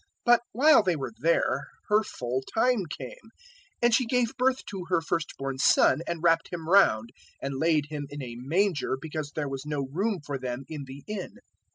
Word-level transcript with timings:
002:006 0.01 0.07
But 0.25 0.41
while 0.53 0.81
they 0.81 0.95
were 0.95 1.13
there, 1.19 1.67
her 1.89 2.03
full 2.03 2.41
time 2.51 2.87
came, 2.87 3.07
002:007 3.07 3.15
and 3.83 3.93
she 3.93 4.05
gave 4.07 4.35
birth 4.35 4.65
to 4.65 4.85
her 4.89 4.99
first 4.99 5.33
born 5.37 5.59
son, 5.59 6.01
and 6.07 6.23
wrapped 6.23 6.51
Him 6.51 6.67
round, 6.67 7.11
and 7.39 7.59
laid 7.59 7.85
Him 7.91 8.07
in 8.09 8.23
a 8.23 8.33
manger, 8.37 8.97
because 8.99 9.29
there 9.35 9.47
was 9.47 9.63
no 9.67 9.87
room 9.91 10.17
for 10.25 10.39
them 10.39 10.63
in 10.67 10.85
the 10.87 11.03
inn. 11.05 11.35